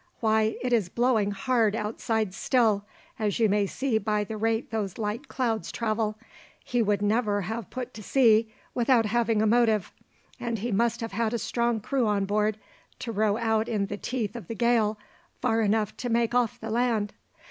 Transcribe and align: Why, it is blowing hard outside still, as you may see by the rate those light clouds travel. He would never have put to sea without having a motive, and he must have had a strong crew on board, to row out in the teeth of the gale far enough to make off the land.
Why, 0.19 0.55
it 0.63 0.73
is 0.73 0.89
blowing 0.89 1.29
hard 1.29 1.75
outside 1.75 2.33
still, 2.33 2.85
as 3.19 3.37
you 3.39 3.47
may 3.47 3.67
see 3.67 3.99
by 3.99 4.23
the 4.23 4.35
rate 4.35 4.71
those 4.71 4.97
light 4.97 5.27
clouds 5.27 5.71
travel. 5.71 6.17
He 6.65 6.81
would 6.81 7.03
never 7.03 7.41
have 7.41 7.69
put 7.69 7.93
to 7.93 8.01
sea 8.01 8.51
without 8.73 9.05
having 9.05 9.43
a 9.43 9.45
motive, 9.45 9.91
and 10.39 10.57
he 10.57 10.71
must 10.71 11.01
have 11.01 11.11
had 11.11 11.35
a 11.35 11.37
strong 11.37 11.81
crew 11.81 12.07
on 12.07 12.25
board, 12.25 12.57
to 12.97 13.11
row 13.11 13.37
out 13.37 13.69
in 13.69 13.85
the 13.85 13.95
teeth 13.97 14.35
of 14.35 14.47
the 14.47 14.55
gale 14.55 14.97
far 15.39 15.61
enough 15.61 15.95
to 15.97 16.09
make 16.09 16.33
off 16.33 16.59
the 16.59 16.71
land. 16.71 17.13